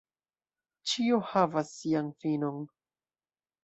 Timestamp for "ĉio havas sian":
0.93-2.13